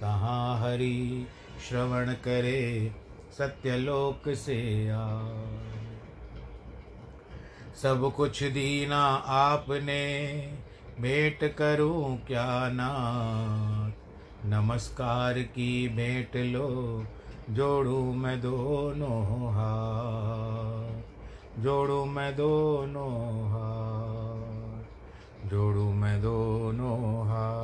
[0.00, 1.26] तहाँ हरि
[1.68, 2.92] श्रवण करे
[3.38, 5.18] सत्यलोक से आ
[7.82, 9.02] सब कुछ दीना
[9.36, 10.02] आपने,
[11.00, 13.92] भेंट करूँ क्या नाथ?
[14.46, 17.04] नमस्कार की भेंट लो,
[17.50, 21.02] जोड़ू मैं दोनों हाथ।
[21.62, 23.12] जोड़ू मैं दोनों
[23.50, 24.84] हाथ,
[25.50, 27.63] जोड़ू मैं दोनों हाथ।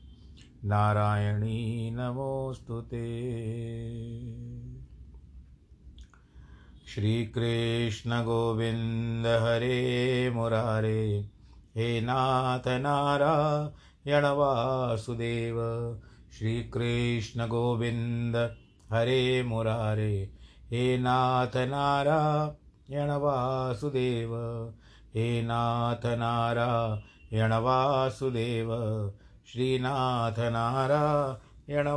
[0.65, 3.31] नारायणी नमोऽस्तु ते।
[6.87, 11.29] श्रीकृष्णगोविन्द हरे मुरारे,
[11.75, 15.57] हे नाथ नारायण वासुदेव।
[16.37, 18.55] श्रीकृष्णगोविन्द
[18.91, 20.33] हरे मुरारे,
[20.71, 24.31] हे नाथ नारायण वासुदेव।
[25.15, 27.53] हे नाथ नारायण
[29.47, 31.87] वासुदेव श्रीनाथ नारायण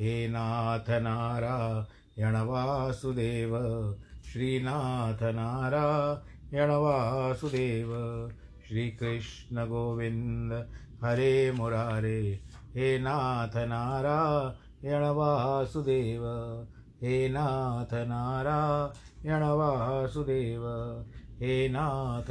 [0.00, 3.52] हे नाथ नारायण वासुदेव
[4.32, 7.90] श्रीनाथ नारायण वासुदेव
[8.68, 10.52] श्रीकृष्ण गोविन्द।
[11.04, 12.40] हरे मुरारे।
[12.74, 15.04] हे नाथ नारायण
[17.02, 19.42] हे नाथ नारायण
[21.40, 22.30] हे नाथ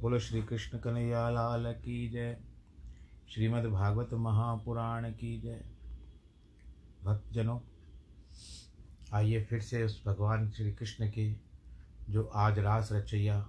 [0.01, 2.41] बोलो श्री कृष्ण कन्हैया लाल की जय,
[3.29, 5.65] श्रीमद् भागवत महापुराण की जय।
[7.05, 7.61] भक्तजनों,
[9.13, 11.35] आइए फिर से उस भगवान श्री कृष्ण के
[12.11, 13.49] जो आज रास रचैया,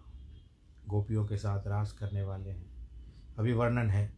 [0.87, 2.89] गोपियों के साथ रास करने वाले हैं।
[3.39, 4.16] अभी वर्णन है।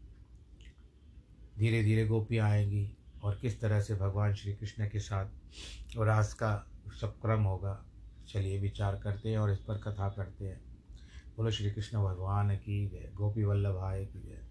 [1.59, 2.89] धीरे धीरे गोपियाँ आएँगी
[3.23, 5.25] और किस तरह से भगवान श्री कृष्ण के साथ
[5.97, 6.67] रास का
[7.01, 7.85] सब क्रम होगा,
[8.27, 10.61] चलिए विचार करते हैं और इस पर कथा करते हैं।
[11.37, 14.41] बोलो श्री कृष्ण भगवान की जय, गोपी वल्लभ आय की जय।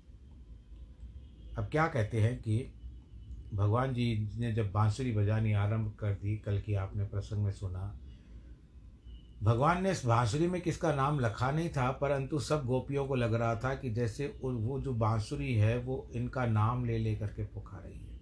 [1.59, 2.73] अब क्या कहते हैं कि
[3.55, 7.99] भगवान जी ने जब बांसुरी बजानी आरंभ कर दी, कल की आपने प्रसंग में सुना
[9.43, 13.35] भगवान ने इस बांसुरी में किसका नाम लिखा नहीं था, परंतु सब गोपियों को लग
[13.35, 17.83] रहा था कि जैसे वो जो बांसुरी है, वो इनका नाम ले ले करके पुकार
[17.83, 18.21] रही है।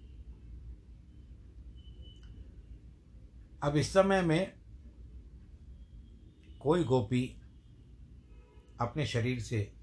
[3.63, 4.53] अब इस समय में
[6.59, 7.23] कोई गोपी
[8.81, 9.73] अपने शरीर से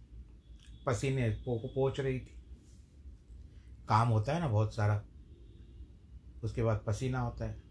[0.87, 2.35] पसीने को पोच रही थी।
[3.89, 5.03] काम होता है ना बहुत सारा,
[6.45, 7.64] उसके बाद पसीना होता है।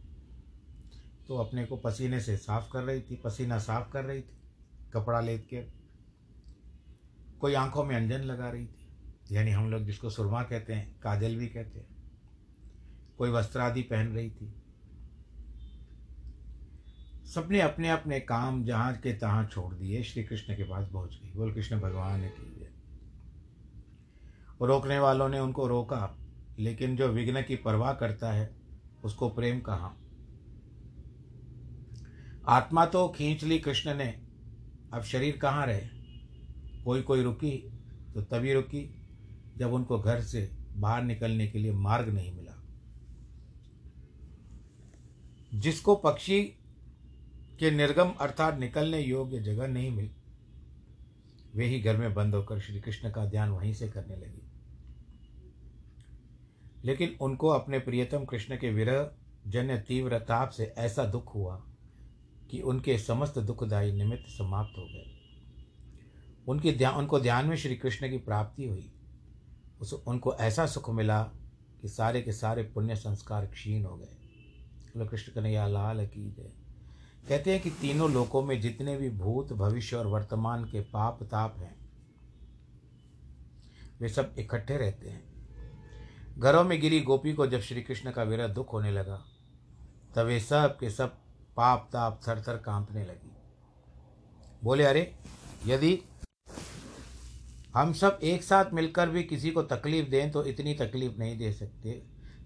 [1.27, 4.37] तो अपने को पसीने से साफ़ कर रही थी, पसीना साफ़ कर रही थी,
[4.93, 5.61] कपड़ा लेत के।
[7.39, 8.89] कोई आँखों में अंजन लगा रही थी,
[9.31, 11.87] यानी हम लोग जिसको सुरमा कहते हैं, काजल भी कहते हैं।
[13.17, 14.53] कोई वस्त्र आदि पहन रही थी।
[17.25, 21.33] सबने अपने अपने काम जहाँ के तहाँ छोड़ दिए श्री कृष्ण के पास पहुँच गई।
[21.33, 22.63] बोल, कृष्ण, भगवान ने की
[24.61, 26.17] रोकने वालों ने उनको रोका,
[26.59, 28.55] लेकिन जो विघ्न की परवाह करता है,
[29.03, 30.02] उसको प्रेम कहाँ।
[32.47, 34.21] आत्मा तो खींच ली कृष्ण ने।
[34.93, 35.81] अब शरीर कहाँ रहे?
[36.83, 37.79] कोई कोई रुकी
[38.13, 38.95] तो तभी रुकी,
[39.57, 42.63] जब उनको घर से बाहर निकलने के लिए मार्ग नहीं मिला।
[45.53, 46.43] जिसको पक्षी
[47.59, 50.11] के निर्गम अर्थात निकलने योग्य जगह नहीं मिली,
[51.55, 54.51] वे ही घर में बंद होकर श्री कृष्ण का ध्यान वहीं से करने लगी।
[56.85, 59.11] लेकिन उनको अपने प्रियतम कृष्ण के विरह,
[59.47, 61.67] जन्य तीव्र ताप से ऐसा दुख हुआ
[62.53, 65.19] कि उनके समस्त दुखदायी निमित्त समाप्त हो गए।
[66.47, 68.93] उनकी ध्यान उनको ध्यान में श्री कृष्ण की प्राप्ति हुई।
[69.81, 71.23] उस, उनको ऐसा सुख मिला
[71.81, 76.53] कि सारे के सारे पुण्य संस्कार क्षीण हो गए। बोलो, कृष्ण कन्हैया लाल की जय।
[77.29, 81.55] कहते हैं कि तीनों लोकों में जितने भी भूत, भविष्य और वर्तमान के पाप ताप
[81.57, 81.89] हैं,
[84.01, 85.33] वे सब इकट्ठे रहते हैं।
[86.37, 89.25] घरों में गिरी गोपी को जब श्री कृष्ण का विरह दुख होने लगा,
[90.15, 91.22] तब वे सब के सब
[91.57, 93.31] पाप ताप थर थर कांपने लगी।
[94.63, 95.15] बोले, अरे,
[95.65, 95.99] यदि
[97.75, 101.51] हम सब एक साथ मिलकर भी किसी को तकलीफ़ दें तो इतनी तकलीफ़ नहीं दे
[101.51, 102.03] सकते,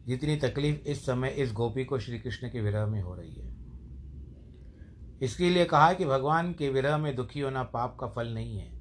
[0.07, 3.55] जितनी तकलीफ़ इस समय इस गोपी को श्री कृष्ण के विरह में हो रही है।
[5.21, 8.71] इसके लिए कहा कि भगवान के विरह में दुखी होना पाप का फल नहीं है।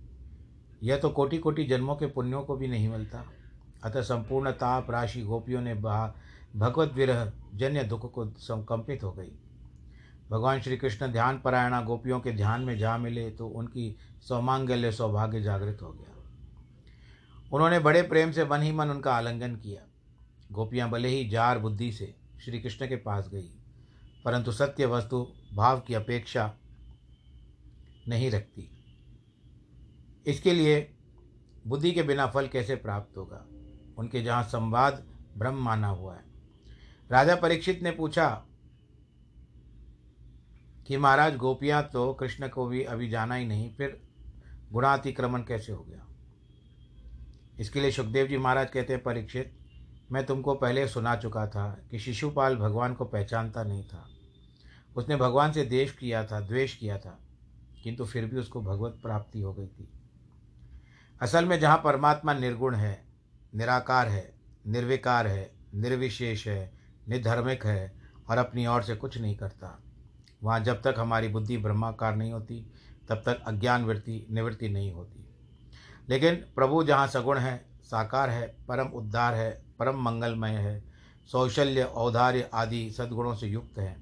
[0.83, 3.25] यह तो कोटि कोटि जन्मों के पुण्यों को भी नहीं मिलता।
[3.85, 9.33] अतः संपूर्ण ताप राशि गोपियों ने भगवत विरह, जन्य दुख को संकंपित हो गई।
[10.31, 15.41] भगवान श्री कृष्ण ध्यान परायणा गोपियों के ध्यान में जा मिले तो उनकी सौमांगल्य सौभाग्य
[15.43, 16.15] जागृत हो गया।
[17.53, 19.83] उन्होंने बड़े प्रेम से मन ही मन उनका आलिंगन किया।
[20.53, 22.15] गोपियाँ भले ही जार बुद्धि से
[22.45, 23.49] श्री कृष्ण के पास गई,
[24.25, 26.53] परंतु सत्य वस्तु, भाव की अपेक्षा
[28.09, 28.71] नहीं रखती।
[30.27, 30.97] इसके लिए
[31.67, 33.45] बुद्धि के बिना फल कैसे प्राप्त होगा?
[33.99, 35.03] उनके जहाँ संवाद
[35.39, 36.25] ब्रह्म माना हुआ है।
[37.11, 38.46] राजा परीक्षित ने पूछा
[40.87, 44.03] कि महाराज, गोपियाँ तो कृष्ण को भी अभी जाना ही नहीं, फिर
[44.73, 46.07] गुणातिक्रमण कैसे हो गया?
[47.61, 49.59] इसके लिए सुखदेव जी महाराज कहते हैं, परीक्षित,
[50.13, 54.09] मैं तुमको पहले सुना चुका था कि शिशुपाल भगवान को पहचानता नहीं था।
[54.97, 57.19] उसने भगवान से देश किया था, द्वेष किया था,
[57.85, 59.89] किंतु फिर भी उसको भगवत प्राप्ति हो गई थी।
[61.21, 63.07] असल में जहाँ परमात्मा निर्गुण है,
[63.55, 64.35] निराकार है,
[64.67, 66.73] निर्विकार है, निर्विशेष है,
[67.09, 69.83] निधर्मिक है और अपनी ओर से कुछ नहीं करता
[70.47, 72.67] वहाँ जब तक हमारी बुद्धि ब्रह्माकार नहीं होती,
[73.09, 75.27] तब तक अज्ञान वृत्ति, निवृत्ति नहीं होती।
[76.09, 80.85] लेकिन प्रभु जहाँ सगुण है, साकार है, परम उद्धार है, परम मंगलमय है
[81.33, 83.97] सौशल्य औदार्य आदि सद्गुणों से युक्त है।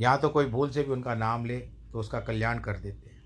[0.00, 3.22] यहाँ तो कोई भूल से भी उनका नाम ले तो उसका कल्याण कर देते हैं।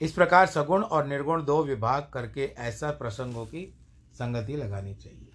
[0.00, 3.74] इस प्रकार सगुण और निर्गुण दो विभाग करके ऐसा प्रसंगों की
[4.14, 5.32] संगति लगानी चाहिए।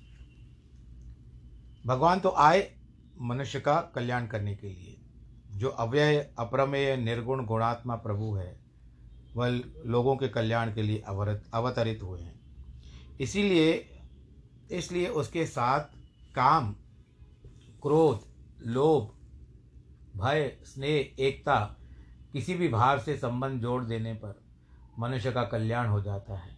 [1.86, 2.76] भगवान तो आए
[3.22, 4.96] मनुष्य का कल्याण करने के लिए।
[5.60, 8.60] जो अव्यय, अप्रमेय, निर्गुण गुणात्मा प्रभु है,
[9.36, 12.40] वह लोगों के कल्याण के लिए अवरत, अवतरित हुए हैं।
[13.22, 13.90] इसीलिए,
[14.72, 15.80] इसलिए उसके साथ
[16.36, 16.76] काम,
[17.82, 18.20] क्रोध,
[18.68, 19.16] लोभ,
[20.22, 21.76] भय, स्नेह, एकता,
[22.34, 24.42] किसी भी भाव से संबंध जोड़ देने पर
[25.00, 26.58] मनुष्य का कल्याण हो जाता है।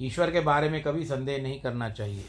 [0.00, 2.24] ईश्वर के बारे में कभी संदेह नहीं करना चाहिए।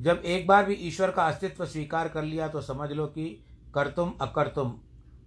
[0.00, 4.12] जब एक बार भी ईश्वर का अस्तित्व स्वीकार कर लिया तो समझ लो कि कर्तुम
[4.20, 4.80] अकर्तुम,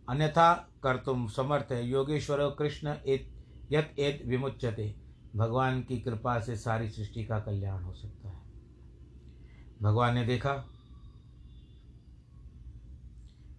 [0.10, 3.34] अन्यथा कर्तुम समर्थ है। योगेश्वर कृष्ण एत,
[3.72, 4.96] यत एत विमुच्यते।
[5.36, 8.42] भगवान की कृपा से सारी सृष्टि का कल्याण हो सकता है।
[9.82, 10.54] भगवान ने देखा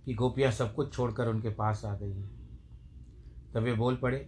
[0.05, 2.49] कि गोपियाँ सब कुछ छोड़कर उनके पास आ गई हैं।
[3.55, 4.19] तब वे बोल पड़े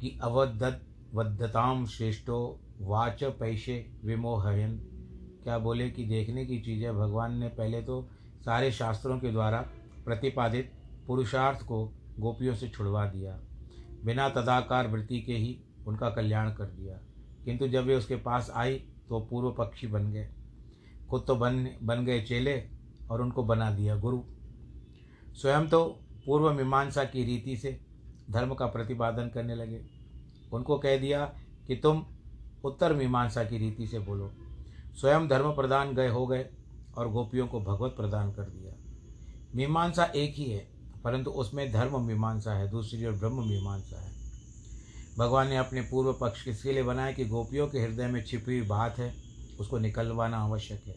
[0.00, 4.78] कि अवदत वद्धताम श्रेष्ठो वाच पैसे विमोहयन।
[5.44, 8.10] क्या बोले कि देखने की चीज़ भगवान ने पहले तो
[8.44, 9.58] सारे शास्त्रों के द्वारा
[10.04, 10.72] प्रतिपादित
[11.06, 13.40] पुरुषार्थ को गोपियों से छुड़वा दिया।
[14.04, 17.00] बिना तदाकार वृत्ति के ही उनका कल्याण कर दिया।
[17.44, 18.74] किंतु जब वे उसके पास आई
[19.08, 20.28] तो पूर्व पक्षी बन गए।
[21.10, 22.64] खुद तो बन बन गए चेले
[23.10, 24.22] और उनको बना दिया गुरु।
[25.34, 27.80] स्वयं तो पूर्व मीमांसा की रीति से
[28.30, 29.86] धर्म का प्रतिपादन करने लगे।
[30.52, 31.34] उनको कह दिया
[31.66, 32.06] कि तुम
[32.64, 34.32] उत्तर मीमांसा की रीति से बोलो।
[34.94, 36.46] स्वयं धर्म प्रदान गए हो गए
[36.98, 38.72] और गोपियों को भगवत प्रदान कर दिया।
[39.54, 40.68] मीमांसा एक ही है,
[41.04, 44.14] परंतु उसमें धर्म मीमांसा है, दूसरी ओर ब्रह्म मीमांसा है।
[45.18, 48.68] भगवान ने अपने पूर्व पक्ष किसके लिए बनाया कि गोपियों के हृदय में छिपी हुई
[48.68, 49.14] बात है,
[49.60, 50.96] उसको निकलवाना आवश्यक है।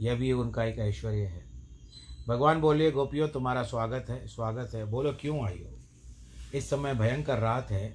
[0.00, 1.44] यह भी उनका एक ऐश्वर्य है।
[2.28, 5.78] भगवान बोलिए गोपियों, तुम्हारा स्वागत है स्वागत है। बोलो, क्यों आई हो?
[6.54, 7.94] इस समय भयंकर रात है।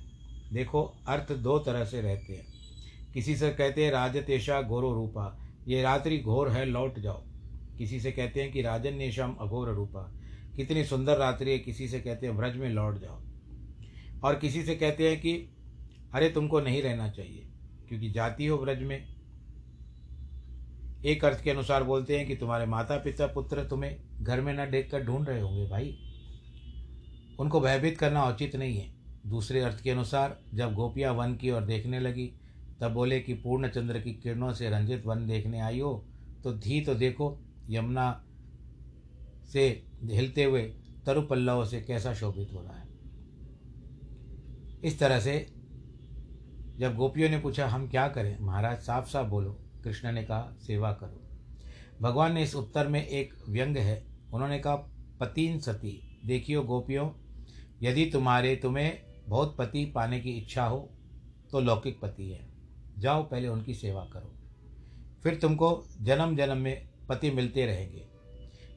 [0.54, 2.51] देखो, अर्थ दो तरह से रहते हैं।
[3.14, 7.24] किसी से कहते हैं राजतेशा घोरो रूपा। ये रात्रि घोर है, लौट जाओ।
[7.78, 10.16] किसी से कहते हैं कि, राजन नेशम अघोर रूपा।
[10.56, 13.22] कितनी सुंदर रात्रि है। किसी से कहते हैं, व्रज में लौट जाओ।
[14.24, 15.56] और किसी से कहते हैं कि,
[16.14, 17.48] अरे, तुमको नहीं रहना चाहिए,
[17.88, 19.16] क्योंकि जाती हो व्रज में।
[21.06, 24.72] एक अर्थ के अनुसार बोलते हैं कि, तुम्हारे माता पिता पुत्र तुम्हें घर में न
[24.72, 26.00] देख कर ढूंढ रहे होंगे भाई।
[27.40, 28.94] उनको भयभीत करना उचित नहीं है।
[29.28, 32.41] दूसरे अर्थ के अनुसार, जब गोपियाँ वन की ओर देखने लगी
[32.82, 35.94] तब बोले कि पूर्ण चंद्र की किरणों से रंजित वन देखने आई हो
[36.44, 38.24] तो धी तो देखो, यमुना
[39.52, 40.62] से हिलते हुए
[41.06, 42.88] तरु पल्लवों से कैसा शोभित हो रहा है।
[44.84, 45.54] इस तरह से
[46.80, 48.38] जब गोपियों ने पूछा, हम क्या करें?
[48.40, 49.52] महाराज साफ़ साफ़ बोलो।
[49.84, 51.28] कृष्ण ने कहा, सेवा करो।
[52.02, 54.76] भगवान ने इस उत्तर में एक व्यंग है। उन्होंने कहा,
[55.20, 57.10] पतीन सती, देखियो गोपियों,
[57.82, 60.90] यदि तुम्हारे तुम्हें बहुत पति पाने की इच्छा हो
[61.52, 62.51] तो लौकिक पति है।
[63.02, 64.34] जाओ पहले उनकी सेवा करो।
[65.24, 68.06] फिर तुमको जन्म जन्म में पति मिलते रहेंगे।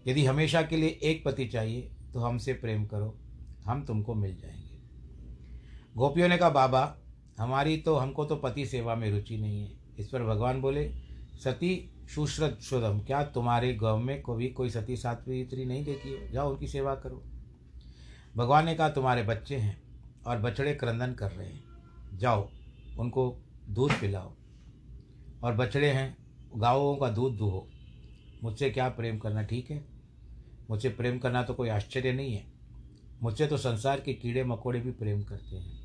[0.06, 3.18] यदि हमेशा के लिए एक पति चाहिए तो हमसे प्रेम करो,
[3.66, 4.78] हम तुमको मिल जाएँगे।
[5.96, 6.98] गोपियों ने कहा, बाबा,
[7.38, 10.88] हमारी तो हमको तो पति सेवा में रुचि नहीं है। इस पर भगवान बोले,
[11.44, 16.32] सती सुश्रत शुद्धम क्या तुम्हारे गाँव में कभी कोई सती सात्वित्री नहीं देखी है?
[16.32, 17.22] जाओ उनकी सेवा करो।
[18.36, 19.82] भगवान ने कहा, तुम्हारे बच्चे हैं
[20.26, 21.64] और बछड़े क्रंदन कर रहे हैं।
[22.14, 22.48] जाओ,
[22.98, 24.32] उनको दूध पिलाओ।
[25.44, 26.16] और बछड़े हैं,
[26.56, 27.66] गाँवों का दूध दूहो।
[28.42, 29.84] मुझसे क्या प्रेम करना ठीक है?
[30.70, 32.44] मुझसे प्रेम करना तो कोई आश्चर्य नहीं है।
[33.22, 35.82] मुझसे तो संसार के कीड़े मकोड़े भी प्रेम करते हैं।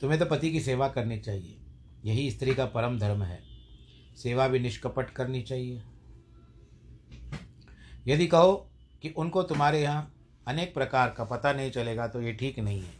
[0.00, 1.56] तुम्हें तो पति की सेवा करनी चाहिए।
[2.04, 3.40] यही स्त्री का परम धर्म है।
[4.16, 5.82] सेवा भी निष्कपट करनी चाहिए।
[8.06, 8.54] यदि कहो
[9.02, 10.14] कि उनको तुम्हारे यहाँ
[10.46, 12.96] अनेक प्रकार का पता नहीं चलेगा तो ये ठीक नहीं है।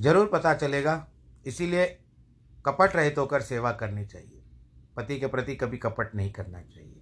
[0.00, 0.96] ज़रूर पता चलेगा
[1.46, 1.98] इसीलिए
[2.66, 4.42] कपट रहित होकर सेवा करनी चाहिए।
[4.96, 7.00] पति के प्रति कभी कपट नहीं करना चाहिए।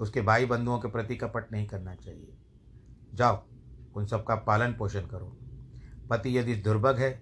[0.00, 2.36] उसके भाई बंधुओं के प्रति कपट नहीं करना चाहिए।
[3.14, 3.46] जाओ,
[3.96, 5.38] उन सबका पालन पोषण करो।
[6.10, 7.20] पति यदि दुर्भग है,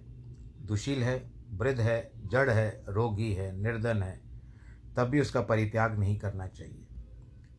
[0.61, 4.21] दुशील है, वृद्ध है, जड़ है, रोगी है, निर्धन है,
[4.97, 6.87] तब भी उसका परित्याग नहीं करना चाहिए।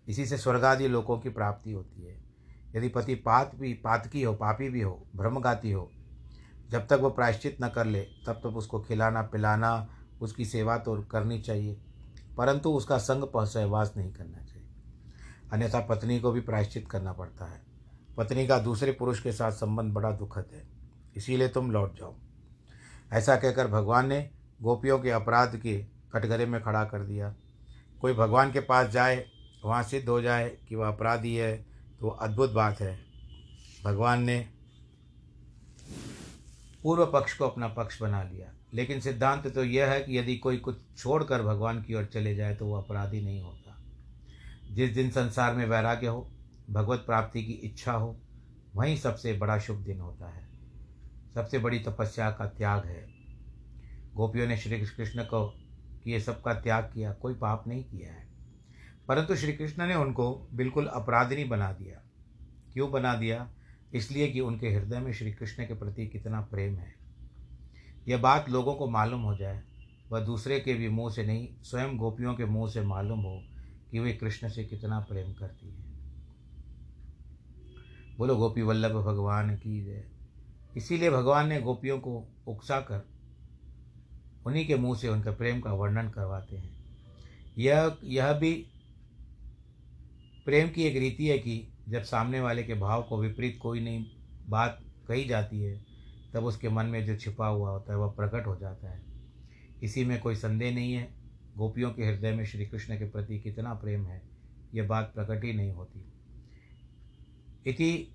[0.09, 2.25] इसी से स्वर्गादि लोगों की प्राप्ति होती है।
[2.77, 5.93] यदि पति पात भी, पातकी हो, पापी भी हो भ्रमगाती हो
[6.71, 9.89] जब तक वो प्रायश्चित न कर ले, तब तक उसको खिलाना, पिलाना,
[10.21, 11.77] उसकी सेवा तो करनी चाहिए,
[12.37, 14.69] परंतु उसका संग सहवास नहीं करना चाहिए।
[15.53, 17.61] अन्यथा पत्नी को भी प्रायश्चित करना पड़ता है।
[18.17, 20.67] पत्नी का दूसरे पुरुष के साथ संबंध बड़ा दुखद है,
[21.17, 22.15] इसीलिए तुम लौट जाओ।
[23.13, 24.31] ऐसा कहकर भगवान ने
[24.63, 25.77] गोपियों के अपराध के
[26.13, 27.35] कटघरे में खड़ा कर दिया।
[28.01, 29.25] कोई भगवान के पास जाए,
[29.65, 31.57] वहाँ सिद्ध हो जाए कि वह अपराधी है
[32.01, 32.99] तो अद्भुत बात है।
[33.85, 34.39] भगवान ने
[36.85, 40.57] पूर्व पक्ष को अपना पक्ष बना लिया। लेकिन सिद्धांत तो यह है कि यदि कोई
[40.57, 43.83] कुछ छोड़कर भगवान की ओर चले जाए तो वह अपराधी नहीं होता।
[44.73, 46.31] जिस दिन संसार में वैराग्य हो,
[46.71, 48.21] भगवत प्राप्ति की इच्छा हो,
[48.75, 50.49] वहीं सबसे बड़ा शुभ दिन होता है।
[51.35, 53.09] सबसे बड़ी तपस्या का त्याग है।
[54.15, 55.47] गोपियों ने श्री कृष्ण को
[56.05, 58.29] कि ये सबका त्याग किया, कोई पाप नहीं किया है।
[59.09, 62.03] परंतु श्री कृष्ण ने उनको बिल्कुल अपराधिनी बना दिया।
[62.73, 63.51] क्यों बना दिया?
[63.95, 66.95] इसलिए कि उनके हृदय में श्री कृष्ण के प्रति कितना प्रेम है।
[68.09, 69.63] यह बात लोगों को मालूम हो जाए,
[70.11, 73.45] वह दूसरे के भी मुँह से नहीं, स्वयं गोपियों के मुँह से मालूम हो
[73.91, 75.85] कि वे कृष्ण से कितना प्रेम करती हैं।
[78.19, 80.05] बोलो, गोपी वल्लभ, भगवान की जय।
[80.77, 83.09] इसीलिए भगवान ने गोपियों को उकसा कर
[84.47, 86.85] उन्हीं के मुँह से उनके प्रेम का वर्णन करवाते हैं।
[87.59, 88.67] यह यह भी
[90.45, 94.05] प्रेम की एक रीति है कि जब सामने वाले के भाव को विपरीत कोई नहीं
[94.49, 95.85] बात कही जाती है,
[96.35, 99.03] तब उसके मन में जो छिपा हुआ होता है, वह प्रकट हो जाता है।
[99.83, 101.15] इसी में कोई संदेह नहीं है।
[101.57, 104.23] गोपियों के हृदय में श्री कृष्ण के प्रति कितना प्रेम है,
[104.75, 106.05] यह बात प्रकट ही नहीं होती।
[107.67, 108.11] इति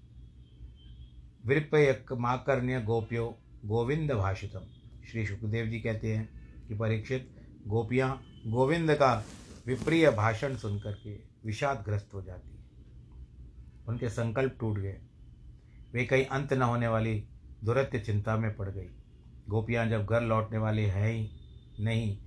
[2.11, 4.61] माकर्ण्य गोप्यो गोविंद भाषितम।
[5.11, 6.29] श्री सुखदेव जी कहते हैं
[6.67, 7.29] कि परीक्षित
[7.67, 9.25] गोपियाँ गोविंद का
[9.67, 11.13] विप्रिय भाषण सुनकर के
[11.45, 12.58] विषादग्रस्त हो जाती
[13.89, 14.97] उनके संकल्प टूट गए।
[15.93, 17.23] वे कहीं अंत न होने वाली
[17.63, 18.89] दुरत्य चिंता में पड़ गई।
[19.49, 21.29] गोपियाँ जब घर लौटने वाली है ही
[21.79, 22.17] नहीं,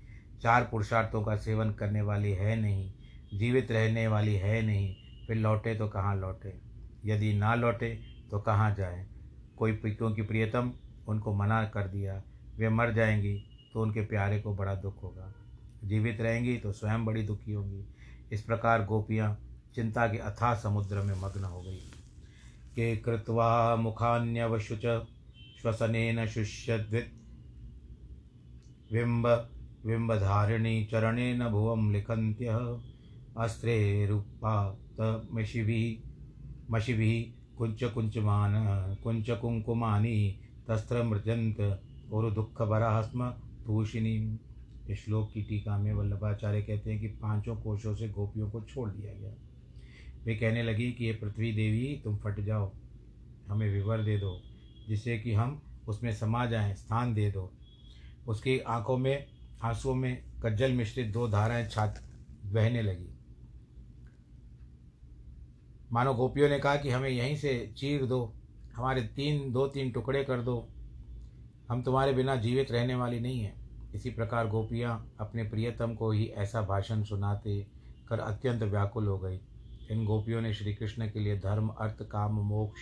[0.42, 2.92] चार पुरुषार्थों का सेवन करने वाली है नहीं,
[3.34, 4.94] जीवित रहने वाली है नहीं,
[5.26, 6.60] फिर लौटे तो कहाँ लौटे?
[7.04, 8.00] यदि ना लौटे
[8.30, 9.06] तो कहाँ जाए?
[9.56, 10.72] कोई क्योंकि प्रियतम
[11.08, 12.22] उनको मना कर दिया,
[12.58, 13.38] वे मर जाएँगी
[13.72, 15.32] तो उनके प्यारे को बड़ा दुख होगा।
[15.84, 17.84] जीवित रहेंगी तो स्वयं बड़ी दुखी होंगी।
[18.32, 19.38] इस प्रकार गोपियाँ
[19.74, 21.78] चिंता के अथाह समुद्र में मग्न हो गई।
[22.76, 25.06] के कृत्वा मुखान्यवशुच
[25.62, 27.12] श्वसन शुष्यद्वित।
[28.92, 29.48] बिंब
[29.86, 32.78] बिंबधारिणी चरणेन भुवं लिखन्त्य।
[33.38, 36.08] अस्त्रेरुपातमशिभिः
[36.70, 38.52] मशिभिः कुञ्चकुञ्चमान
[39.02, 43.34] कुञ्चकुङ्कुमानि तस्त्रमृजन्त और दुःखभरा स्म
[43.66, 44.38] भूषिणी।
[44.90, 48.90] इस श्लोक की टीका में वल्लभाचार्य कहते हैं कि पाँचों कोशों से गोपियों को छोड़
[48.90, 49.34] दिया गया।
[50.24, 52.72] वे कहने लगी कि ये पृथ्वी देवी, तुम फट जाओ।
[53.48, 54.42] हमें विवर दे दो,
[54.88, 57.52] जिससे कि हम उसमें समा जाएँ, स्थान दे दो।
[58.28, 59.26] उसकी आँखों में,
[59.62, 62.02] आंसुओं में कज्जल मिश्रित दो धाराएँ छात
[62.44, 63.08] बहने लगी।
[65.92, 68.34] मानो गोपियों ने कहा कि हमें यहीं से चीर दो,
[68.76, 70.68] हमारे तीन, दो तीन टुकड़े कर दो।
[71.68, 73.54] हम तुम्हारे बिना जीवित रहने वाली नहीं है।
[73.94, 77.66] इसी प्रकार गोपियाँ अपने प्रियतम को ही ऐसा भाषण सुनाते
[78.08, 79.40] कर अत्यंत व्याकुल हो गई।
[79.90, 82.80] इन गोपियों ने श्री कृष्ण के लिए धर्म, अर्थ, काम, मोक्ष,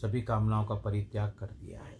[0.00, 1.98] सभी कामनाओं का परित्याग कर दिया है।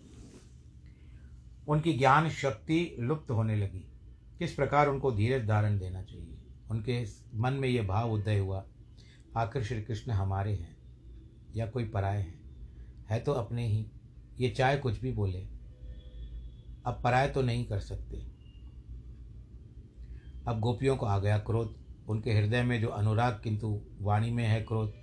[1.68, 3.92] उनकी ज्ञान शक्ति लुप्त होने लगी।
[4.38, 6.38] किस प्रकार उनको धीरज धारण देना चाहिए?
[6.70, 8.64] उनके मन में ये भाव उदय हुआ,
[9.36, 10.76] आखिर श्री कृष्ण हमारे हैं
[11.56, 12.40] या कोई पराए हैं?
[13.10, 13.86] है तो अपने ही।
[14.40, 15.48] ये चाहे कुछ भी बोले,
[16.86, 18.38] अब पराए तो नहीं कर सकते।
[20.48, 24.60] अब गोपियों को आ गया क्रोध। उनके हृदय में जो अनुराग किंतु वाणी में है
[24.60, 24.94] क्रोध,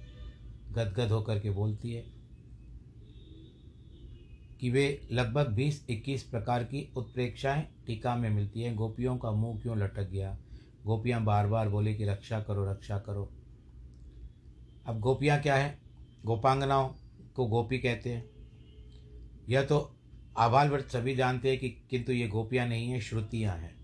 [0.71, 2.05] गदगद होकर के बोलती है
[4.59, 9.59] कि वे लगभग बीस इक्कीस प्रकार की उत्प्रेक्षाएँ टीका में मिलती हैं। गोपियों का मुँह
[9.61, 10.37] क्यों लटक गया?
[10.85, 13.31] गोपियाँ बार बार बोले कि रक्षा करो रक्षा करो।
[14.85, 15.79] अब गोपियाँ क्या है?
[16.25, 16.89] गोपांगनाओं
[17.35, 18.29] को गोपी कहते हैं।
[19.49, 19.95] यह तो
[20.37, 23.74] आभाल सभी जानते हैं कि किंतु ये गोपियाँ नहीं हैं, श्रुतियाँ हैं।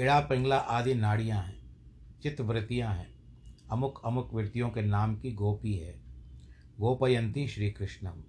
[0.00, 1.62] इड़ा पिंगला आदि नाड़ियाँ हैं,
[2.22, 3.14] चित्तवृत्तियाँ हैं।
[3.70, 6.00] अमुक अमुक वृत्तियों के नाम की गोपी है।
[6.80, 8.22] गोपयंती श्री कृष्णम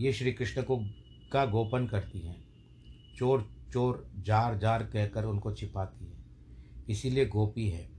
[0.00, 0.80] ये श्री कृष्ण को
[1.32, 2.44] का गोपन करती हैं।
[3.16, 6.18] चोर चोर जार जार कहकर उनको छिपाती है।
[6.88, 7.90] इसीलिए गोपी है।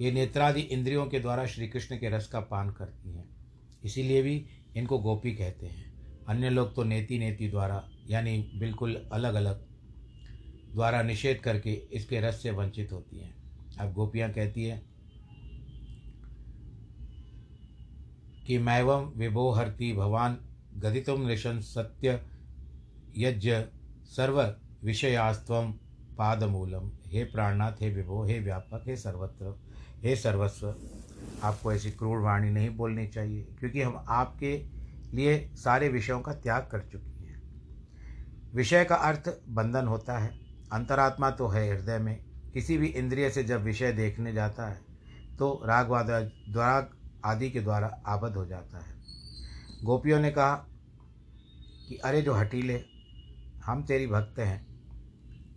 [0.00, 3.36] ये नेत्रादि इंद्रियों के द्वारा श्री कृष्ण के रस का पान करती हैं।
[3.84, 9.34] इसीलिए भी इनको गोपी कहते हैं। अन्य लोग तो नेति नेति द्वारा, यानी बिल्कुल अलग
[9.34, 9.66] अलग
[10.76, 13.34] द्वारा निषेध करके इसके रस से वंचित होती हैं।
[13.80, 14.82] अब गोपियाँ कहती हैं
[18.46, 20.38] कि मैवम विभोहरती भवान
[20.76, 22.20] गदितुम निशन सत्य
[23.18, 23.54] यज्ञ
[24.06, 25.62] सर्व विषयास्व
[26.18, 29.58] पादमूलम। हे प्राणनाथ हे विभो, हे व्यापक, हे सर्वत्र,
[30.02, 30.74] हे सर्वस्व,
[31.42, 34.56] आपको ऐसी क्रूर वाणी नहीं बोलनी चाहिए, क्योंकि हम आपके
[35.14, 37.42] लिए सारे विषयों का त्याग कर चुकी हैं।
[38.54, 43.44] विषय का अर्थ बंधन होता है। अंतरात्मा तो है हृदय में। किसी भी इंद्रिय से
[43.44, 44.80] जब विषय देखने जाता है
[45.38, 46.06] तो रागवाद
[46.48, 46.90] द्वारा
[47.24, 48.96] आदि के द्वारा आबद्ध हो जाता है।
[49.84, 50.54] गोपियों ने कहा
[51.88, 52.84] कि, अरे जो हटीले,
[53.64, 54.66] हम तेरी भक्त हैं।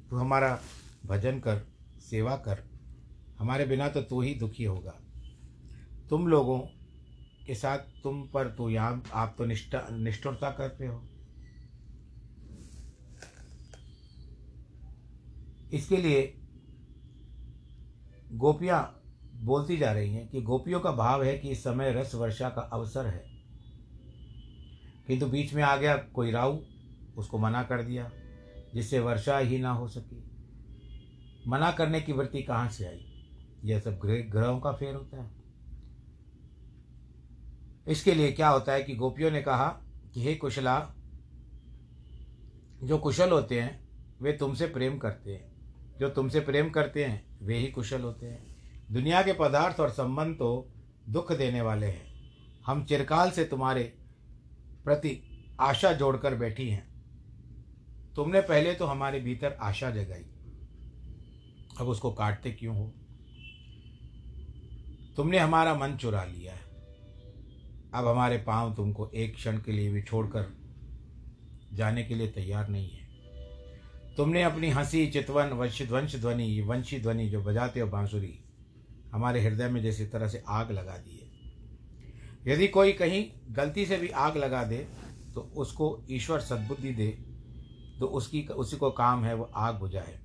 [0.10, 0.60] तू हमारा
[1.06, 1.68] भजन कर,
[2.00, 2.64] सेवा कर।
[3.40, 4.96] हमारे बिना तो तू ही दुखी होगा।
[6.10, 6.60] तुम लोगों
[7.48, 11.09] के साथ तुम पर तो यहाँ आप तो निष्ठा, निष्ठुरता करते हो।
[15.74, 16.36] इसके लिए
[18.32, 19.02] गोपियाँ
[19.36, 22.62] बोलती जा रही हैं कि गोपियों का भाव है कि इस समय रस वर्षा का
[22.62, 23.26] अवसर है।
[25.08, 26.58] किंतु बीच में आ गया कोई राहु,
[27.18, 28.12] उसको मना कर दिया,
[28.74, 30.24] जिससे वर्षा ही ना हो सकी।
[31.48, 33.30] मना करने की वृत्ति कहाँ से आई?
[33.64, 35.32] यह सब ग्रह ग्रहों का फेर होता है।
[37.88, 39.68] इसके लिए क्या होता है कि गोपियों ने कहा
[40.14, 40.94] कि हे कुशला,
[42.84, 43.90] जो कुशल होते हैं,
[44.22, 45.59] वे तुमसे प्रेम करते हैं।
[46.00, 48.56] जो तुमसे प्रेम करते हैं, वे ही कुशल होते हैं।
[48.92, 50.70] दुनिया के पदार्थ और संबंध तो
[51.10, 52.32] दुख देने वाले हैं।
[52.66, 53.84] हम चिरकाल से तुम्हारे
[54.86, 56.90] प्रति आशा जोड़कर बैठी हैं।
[58.16, 60.26] तुमने पहले तो हमारे भीतर आशा जगाई।
[61.80, 62.94] अब उसको काटते क्यों हो?
[65.16, 66.70] तुमने हमारा मन चुरा लिया है।
[67.94, 70.58] अब हमारे पाँव तुमको एक क्षण के लिए भी छोड़कर
[71.74, 72.99] जाने के लिए तैयार नहीं है।
[74.20, 78.40] तुमने अपनी हँसी, चितवन, वंश ध्वंश ध्वनि वंशी ध्वनि जो बजाते हो बांसुरी,
[79.14, 83.98] हमारे हृदय में जैसी तरह से आग लगा दी है। यदि कोई कहीं गलती से
[83.98, 84.78] भी आग लगा दे
[85.36, 87.08] तो उसको ईश्वर सद्बुद्धि दे
[88.00, 90.20] तो उसकी, उसी को काम है वो आग बुझाए।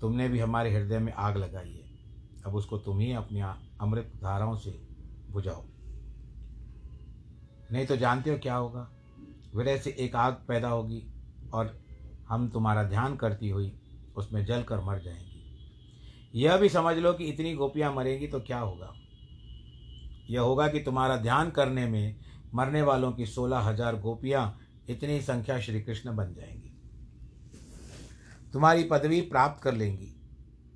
[0.00, 3.40] तुमने भी हमारे हृदय में आग लगाई है। अब उसको तुम ही अपनी
[3.80, 4.70] अमृत धाराओं से
[5.30, 5.64] बुझाओ।
[7.72, 8.90] नहीं तो जानते हो क्या होगा?
[9.56, 11.02] विरह से एक आग पैदा होगी
[11.52, 11.81] और
[12.28, 13.72] हम तुम्हारा ध्यान करती हुई
[14.16, 18.58] उसमें जल कर मर जाएँगी। यह भी समझ लो कि इतनी गोपियाँ मरेंगी तो क्या
[18.58, 18.92] होगा?
[20.30, 22.16] यह होगा कि तुम्हारा ध्यान करने में
[22.54, 24.58] मरने वालों की सोलह हज़ार गोपियाँ
[24.88, 26.72] इतनी संख्या श्री कृष्ण बन जाएँगी।
[28.52, 30.12] तुम्हारी पदवी प्राप्त कर लेंगी।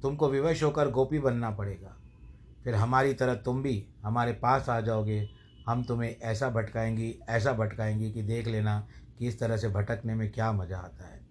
[0.03, 1.97] तुमको विवश होकर गोपी बनना पड़ेगा।
[2.65, 5.29] फिर हमारी तरह तुम भी हमारे पास आ जाओगे।
[5.69, 8.79] हम तुम्हें ऐसा भटकाएँगी ऐसा भटकाएँगी कि देख लेना
[9.19, 11.26] कि इस तरह से भटकने में क्या मज़ा आता है।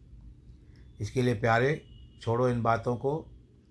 [1.00, 1.86] इसके लिए प्यारे,
[2.22, 3.26] छोड़ो इन बातों को।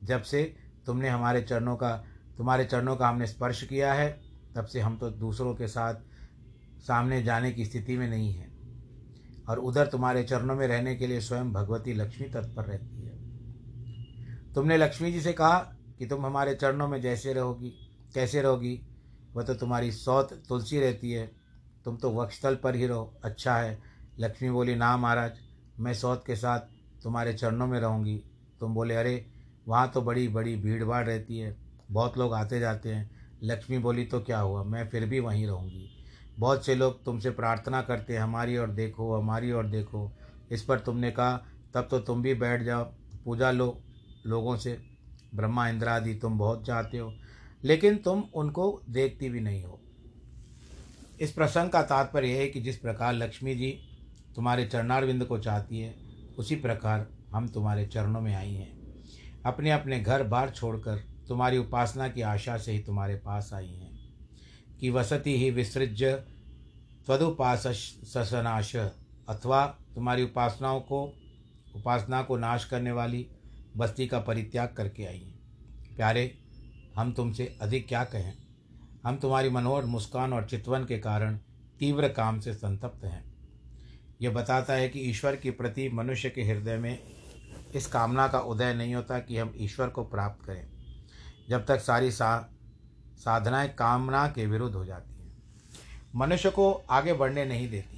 [0.05, 0.57] जब से
[0.87, 2.05] तुमने हमारे चरणों का,
[2.37, 4.21] तुम्हारे चरणों का हमने स्पर्श किया है,
[4.57, 5.95] तब से हम तो दूसरों के साथ
[6.79, 8.55] सामने जाने की स्थिति में नहीं है।
[9.49, 13.15] और उधर तुम्हारे चरणों में रहने के लिए स्वयं भगवती लक्ष्मी तत्पर रहती है।
[14.53, 15.59] तुमने लक्ष्मी जी से कहा
[15.99, 17.71] कि तुम हमारे चरणों में जैसे रहोगी,
[18.15, 18.87] कैसे रहोगी?
[19.35, 21.33] वह तो तुम्हारी सौत तुलसी रहती है।
[21.85, 23.83] तुम तो वक्षस्थल पर ही रहो। अच्छा है।
[24.19, 25.33] लक्ष्मी बोली, ना महाराज,
[25.81, 26.74] मैं सौत के साथ
[27.05, 28.23] तुम्हारे चरणों में रहूँगी।
[28.61, 29.27] तुम बोले, अरे,
[29.69, 31.57] वहाँ तो बड़ी बड़ी भीड़ भाड़ रहती है।
[31.91, 33.11] बहुत लोग आते जाते हैं।
[33.43, 34.63] लक्ष्मी बोली तो क्या हुआ?
[34.63, 35.91] मैं फिर भी वहीं रहूँगी।
[36.39, 40.13] बहुत से लोग तुमसे प्रार्थना करते हैं, हमारी ओर देखो, हमारी ओर देखो।
[40.51, 42.85] इस पर तुमने कहा, तब तो तुम भी बैठ जाओ।
[43.25, 43.83] पूजा लो
[44.27, 44.83] लोगों से।
[45.35, 47.15] ब्रह्मा, इंद्र आदि तुम बहुत चाहते हो,
[47.65, 49.81] लेकिन तुम उनको देखती भी नहीं हो।
[51.21, 53.79] इस प्रसंग का तात्पर्य है कि जिस प्रकार लक्ष्मी जी
[54.37, 56.04] तुम्हारे चरणारविंद को चाहती है
[56.39, 58.95] उसी प्रकार हम तुम्हारे चरणों में आई हैं।
[59.47, 60.97] अपने अपने घर बार छोड़कर
[61.29, 63.95] तुम्हारी उपासना की आशा से ही तुम्हारे पास आई हैं।
[64.81, 66.13] कि वसति ही विसृज्य
[67.07, 67.67] त्वदुपास
[68.05, 68.77] ससनाश,
[69.29, 71.05] अथवा तुम्हारी उपासनाओं को,
[71.77, 73.29] उपासना को नाश करने वाली
[73.77, 75.39] बस्ती का परित्याग करके आई हैं।
[75.97, 76.39] प्यारे,
[76.97, 78.33] हम तुमसे अधिक क्या कहें?
[79.07, 81.39] हम तुम्हारी मनोहर मुस्कान और चितवन के कारण
[81.81, 83.34] तीव्र काम से संतप्त हैं।
[84.23, 86.99] यह बताता है कि ईश्वर के प्रति मनुष्य के हृदय में
[87.75, 90.69] इस कामना का उदय नहीं होता कि हम ईश्वर को प्राप्त करें,
[91.49, 92.51] जब तक सारी सा,
[93.17, 95.37] साधनाएँ कामना के विरुद्ध हो जाती हैं।
[96.17, 97.97] मनुष्य को आगे बढ़ने नहीं देती।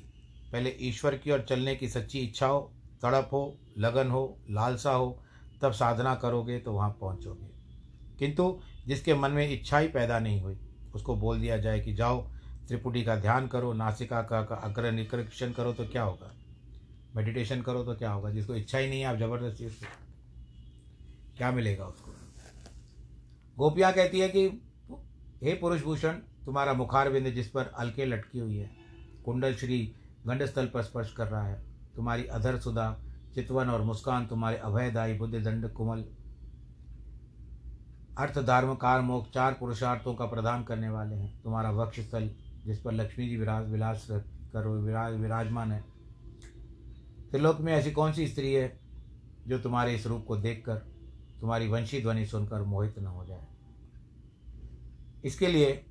[0.53, 5.23] पहले ईश्वर की ओर चलने की सच्ची इच्छा हो, तड़प हो, लगन हो, लालसा हो,
[5.63, 7.47] तब साधना करोगे तो वहाँ पहुँचोगे।
[8.19, 10.59] किंतु जिसके मन में इच्छा ही पैदा नहीं हुई,
[10.95, 12.36] उसको बोल दिया जाए कि जाओ
[12.69, 16.31] त्रिपुटी का ध्यान करो नासिका का, अग्र निकृषण करो तो क्या होगा?
[17.17, 18.31] मेडिटेशन करो तो क्या होगा?
[18.31, 19.87] जिसको इच्छा ही नहीं है आप ज़बरदस्ती उसको
[21.37, 22.11] क्या मिलेगा उसको?
[23.59, 24.47] गोपियाँ कहती है कि
[25.43, 26.13] हे पुरुष भूषण
[26.45, 28.71] तुम्हारा मुखार बिंद जिस पर अलके लटकी हुई है
[29.25, 29.79] कुंडल श्री
[30.27, 31.63] गंडस्थल पर स्पर्श कर रहा है
[31.97, 32.87] तुम्हारी अधर सुधा
[33.35, 36.05] चितवन और मुस्कान तुम्हारे अभयदायी बुद्धि दंड कुमल
[38.19, 42.31] अर्थ धर्म कार मोक्ष चार पुरुषार्थों का प्रदान करने वाले हैं। तुम्हारा वक्ष स्थल
[42.67, 44.07] जिस पर लक्ष्मी जी विराज विलास
[44.53, 45.81] करो विराज विराजमान है।
[47.31, 48.79] त्रिलोक में ऐसी कौन सी स्त्री है
[49.47, 50.77] जो तुम्हारे इस रूप को देखकर
[51.41, 53.47] तुम्हारी वंशी ध्वनि सुनकर मोहित न हो जाए?
[55.25, 55.85] इसके लिए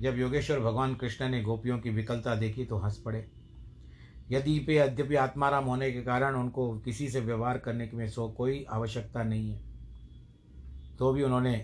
[0.00, 3.24] जब योगेश्वर भगवान कृष्ण ने गोपियों की विकलता देखी तो हंस पड़े।
[4.30, 8.64] यदि पे यद्यपि आत्माराम होने के कारण उनको किसी से व्यवहार करने में सो कोई
[8.70, 9.66] आवश्यकता नहीं है
[10.98, 11.54] तो भी उन्होंने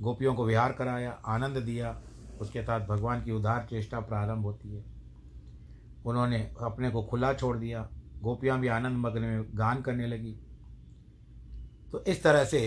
[0.00, 1.90] गोपियों को विहार कराया, आनंद दिया
[2.42, 4.84] उसके साथ भगवान की उदार चेष्टा प्रारंभ होती है।
[6.06, 7.88] उन्होंने अपने को खुला छोड़ दिया।
[8.22, 10.32] गोपियाँ भी आनंद मग्न में गान करने लगी।
[11.92, 12.60] तो इस तरह से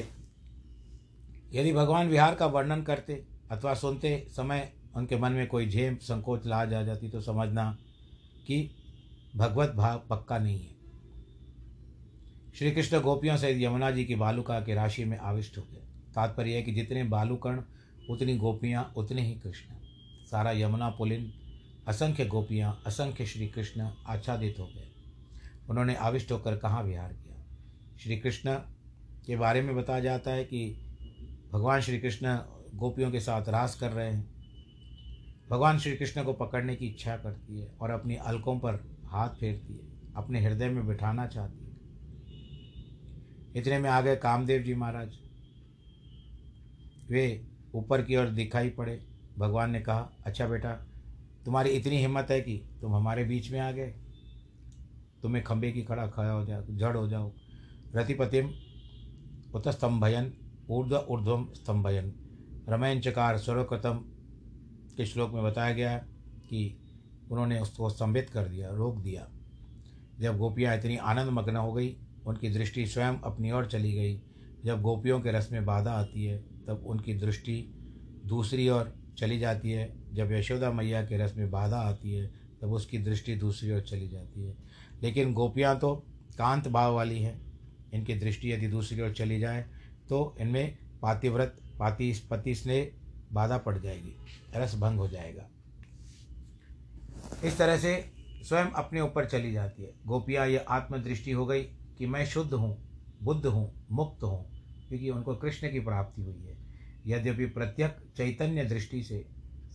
[1.54, 6.46] यदि भगवान विहार का वर्णन करते अथवा सुनते समय उनके मन में कोई झेम, संकोच,
[6.46, 7.78] लाज आ जाती तो समझना
[8.48, 8.70] कि
[9.36, 10.76] भगवत भाव पक्का नहीं है।
[12.56, 15.82] श्री कृष्ण गोपियों से यमुना जी की बालुका के राशि में आविष्ट हो गए।
[16.16, 17.62] तात्पर्य है कि जितने बालुकर्ण
[18.10, 19.76] उतनी गोपियाँ, उतने ही कृष्ण।
[20.32, 21.34] सारा यमुना पुलिन,
[21.88, 24.92] असंख्य गोपियाँ, असंख्य श्री कृष्ण आच्छादित हो गए।
[25.70, 27.46] उन्होंने आविष्ट होकर कहाँ विहार किया?
[28.00, 28.56] श्री कृष्ण
[29.26, 30.82] के बारे में बताया जाता है कि
[31.54, 32.28] भगवान श्री कृष्ण
[32.74, 34.36] गोपियों के साथ रास कर रहे हैं।
[35.50, 39.74] भगवान श्री कृष्ण को पकड़ने की इच्छा करती है और अपनी अलकों पर हाथ फेरती
[39.74, 41.76] है, अपने हृदय में बिठाना चाहती है।
[43.56, 45.14] इतने में आ गए कामदेव जी महाराज।
[47.10, 49.06] वे ऊपर की ओर दिखाई पड़े।
[49.38, 50.72] भगवान ने कहा अच्छा बेटा,
[51.46, 53.94] तुम्हारी इतनी हिम्मत है कि तुम हमारे बीच में आ गए।
[55.22, 57.32] तुम्हें खंबे की खड़ा खड़ा हो जाओ, जड़ हो जाओ।
[57.96, 58.50] रतिपतिम
[59.54, 60.34] उत स्तंभयन,
[60.70, 62.14] ऊर्ध्व ऊर्ध्वम स्तंभयन।
[62.70, 63.94] रमयन चकार सर्वकृतम
[64.98, 65.98] के श्लोक में बताया गया
[66.50, 66.80] कि
[67.32, 69.28] उन्होंने उसको स्तंभित कर दिया, रोक दिया।
[70.20, 74.22] जब गोपियाँ इतनी आनंद मग्न हो गई, उनकी दृष्टि स्वयं अपनी ओर चली गई।
[74.66, 77.56] जब गोपियों के रस में बाधा आती है तब उनकी दृष्टि
[78.26, 82.28] दूसरी ओर चली जाती है। जब यशोदा मैया के रस में बाधा आती है,
[82.62, 84.56] तब उसकी दृष्टि दूसरी ओर चली जाती है।
[85.04, 85.96] लेकिन गोपियाँ तो
[86.38, 87.42] कांत भाव वाली हैं।
[87.94, 89.66] इनकी दृष्टि यदि दूसरी ओर चली जाए
[90.10, 92.92] तो इनमें पातिव्रत, पाति, पति स्नेह,
[93.34, 94.16] बाधा पड़ जाएगी,
[94.56, 95.48] रस भंग हो जाएगा।
[97.44, 97.94] इस तरह से
[98.44, 101.64] स्वयं अपने ऊपर चली जाती है। गोपियाँ यह आत्मदृष्टि हो गई
[101.98, 102.78] कि मैं शुद्ध हूँ,
[103.24, 104.55] बुद्ध हूँ, मुक्त हूँ।
[104.90, 106.58] क्योंकि उनको कृष्ण की प्राप्ति हुई है।
[107.08, 109.26] यद्यपि प्रत्यक चैतन्य दृष्टि से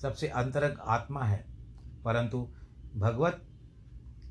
[0.03, 1.44] सबसे अंतरंग आत्मा है,
[2.05, 2.49] परंतु
[2.96, 3.42] भगवत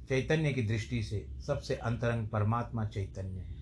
[0.10, 3.56] चैतन्य की दृष्टि से सबसे अंतरंग परमात्मा चैतन्य है।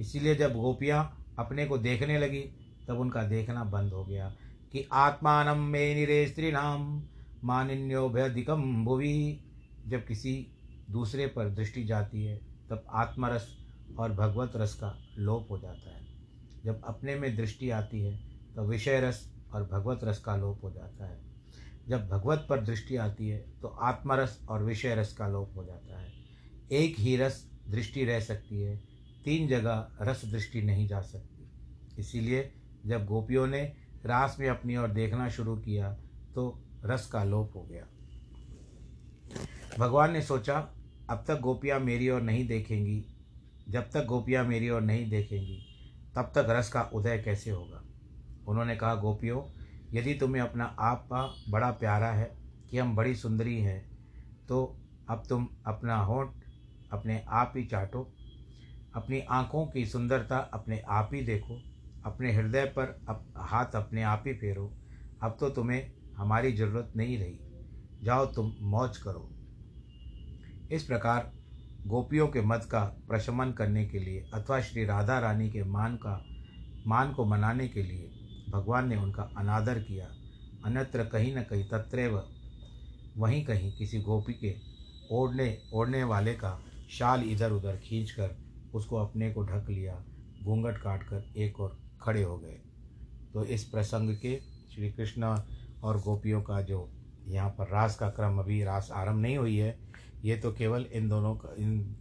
[0.00, 2.40] इसीलिए जब गोपियाँ अपने को देखने लगी,
[2.88, 4.28] तब उनका देखना बंद हो गया
[4.72, 7.02] कि आत्मान मे निरे स्त्रीणाम
[7.44, 9.40] मानिन्योभ्यधिकम भुवि।
[9.86, 10.46] जब किसी
[10.90, 12.36] दूसरे पर दृष्टि जाती है,
[12.70, 13.48] तब आत्मरस
[13.98, 15.97] और भगवत रस का लोप हो जाता है।
[16.68, 18.16] जब अपने में दृष्टि आती है
[18.54, 19.20] तो विषय रस
[19.54, 21.20] और भगवत रस का लोप हो जाता है।
[21.88, 26.00] जब भगवत पर दृष्टि आती है तो आत्मरस और विषय रस का लोप हो जाता
[26.00, 26.12] है।
[26.72, 28.76] एक ही रस दृष्टि रह सकती है,
[29.24, 31.48] तीन जगह रस दृष्टि नहीं जा सकती।
[31.98, 32.50] इसीलिए
[32.86, 33.62] जब गोपियों ने
[34.06, 35.92] रास में अपनी ओर देखना शुरू किया
[36.34, 36.44] तो
[36.84, 37.86] रस का लोप हो गया।
[39.78, 40.58] भगवान ने सोचा,
[41.10, 43.04] अब तक गोपियाँ मेरी ओर नहीं देखेंगी,
[43.68, 45.64] जब तक गोपियाँ मेरी ओर नहीं देखेंगी
[46.18, 47.82] तब तक रस का उदय कैसे होगा?
[48.48, 49.42] उन्होंने कहा गोपियों
[49.92, 51.08] यदि तुम्हें अपना आप
[51.48, 52.38] बड़ा प्यारा है
[52.70, 53.98] कि हम बड़ी सुंदरी हैं
[54.48, 54.76] तो
[55.10, 56.28] अब तुम अपना होंठ
[56.92, 58.02] अपने आप ही चाटो
[58.94, 61.62] अपनी आँखों की सुंदरता अपने आप ही देखो
[62.04, 64.72] अपने हृदय पर अप, हाथ अपने आप ही फेरो।
[65.22, 67.38] अब तो तुम्हें हमारी ज़रूरत नहीं रही।
[68.02, 69.30] जाओ तुम मौज करो।
[70.70, 71.32] इस प्रकार
[71.88, 76.24] गोपियों के मत का प्रशमन करने के लिए अथवा श्री राधा रानी के मान का,
[76.86, 78.10] मान को मनाने के लिए
[78.50, 80.08] भगवान ने उनका अनादर किया।
[80.64, 82.22] अन्यत्र कहीं न कहीं तत्रैव,
[83.16, 84.54] वहीं कहीं किसी गोपी के
[85.12, 86.58] ओढ़ने ओढ़ने वाले का
[86.90, 88.36] शाल इधर उधर खींचकर
[88.74, 90.04] उसको अपने को ढक लिया,
[90.42, 92.60] घूंघट काट कर एक और खड़े हो गए।
[93.34, 94.40] तो इस प्रसंग के
[94.74, 95.36] श्री कृष्ण
[95.82, 96.88] और गोपियों का जो
[97.26, 99.87] यहाँ पर रास का क्रम अभी रास आरंभ नहीं हुई है
[100.24, 101.96] ये तो केवल इन दोनों का, इन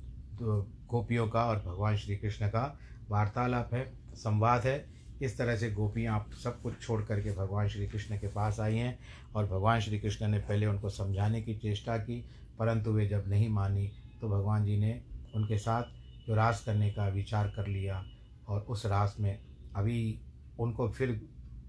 [0.89, 2.77] गोपियों का और भगवान श्री कृष्ण का
[3.09, 4.85] वार्तालाप है, संवाद है।
[5.21, 8.75] इस तरह से गोपियाँ आप सब कुछ छोड़ करके भगवान श्री कृष्ण के पास आई
[8.75, 8.97] हैं
[9.35, 12.19] और भगवान श्री कृष्ण ने पहले उनको समझाने की चेष्टा की,
[12.59, 15.01] परंतु वे जब नहीं मानी तो भगवान जी ने
[15.35, 15.83] उनके साथ
[16.27, 18.03] जो रास करने का विचार कर लिया
[18.47, 19.37] और उस रास में
[19.75, 20.19] अभी
[20.59, 21.09] उनको फिर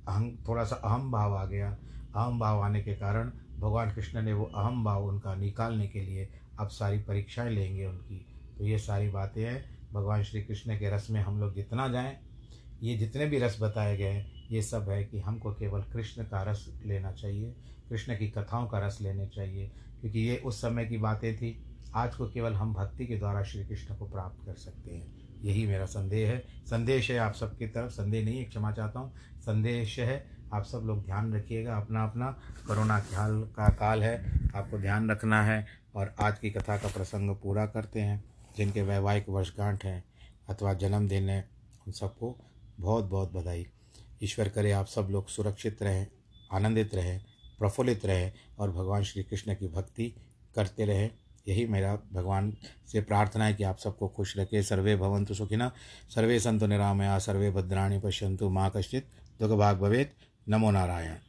[0.08, 1.70] अहम थोड़ा सा अहम भाव आ गया।
[2.16, 6.28] अहम भाव आने के कारण भगवान कृष्ण ने वो अहम भाव उनका निकालने के लिए
[6.60, 8.26] अब सारी परीक्षाएँ लेंगे उनकी।
[8.58, 12.16] तो ये सारी बातें हैं। भगवान श्री कृष्ण के रस में हम लोग जितना जाएँ,
[12.82, 16.42] ये जितने भी रस बताए गए हैं, ये सब है कि हमको केवल कृष्ण का
[16.42, 17.56] रस लेना चाहिए,
[17.88, 22.14] कृष्ण की कथाओं का रस लेने चाहिए, क्योंकि ये उस समय की बातें थी। आज
[22.14, 25.86] को केवल हम भक्ति के द्वारा श्री कृष्ण को प्राप्त कर सकते हैं। यही मेरा
[25.86, 30.37] संदेह है। संदेश है आप सबकी तरफ़। संदेह नहीं है क्षमा चाहता हूँ। संदेश है
[30.52, 32.30] आप सब लोग ध्यान रखिएगा अपना अपना
[32.66, 34.16] कोरोना ख्याल का काल है,
[34.54, 38.24] आपको ध्यान रखना है और आज की कथा का प्रसंग पूरा करते हैं,
[38.56, 40.02] जिनके वैवाहिक वर्षगांठ हैं
[40.48, 41.48] अथवा जन्मदिन है,
[41.86, 42.36] उन सबको
[42.80, 43.66] बहुत बहुत बधाई।
[44.22, 46.06] ईश्वर करे आप सब लोग सुरक्षित रहें,
[46.52, 47.20] आनंदित रहें,
[47.58, 50.12] प्रफुल्लित रहें और भगवान श्री कृष्ण की भक्ति
[50.54, 51.10] करते रहें।
[51.48, 52.52] यही मेरा भगवान
[52.92, 55.70] से प्रार्थना है कि आप सबको खुश रखे। सर्वे भवंतु सुखिना
[56.14, 59.06] सर्वे संतु निरामया, सर्वे भद्राणी पश्यंतु माँ कश्चित
[59.40, 60.14] दुख भाग भवेत।
[60.48, 61.27] नमो नारायण।